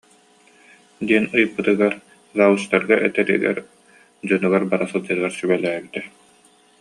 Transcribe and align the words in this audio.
диэн 1.07 1.25
ыйыппытыгар 1.37 1.93
завучтарга 2.37 2.95
этэригэр, 3.07 3.57
дьонугар 4.27 4.63
бара 4.71 4.85
сылдьарыгар 4.91 5.33
сүбэлээбитэ 5.35 6.01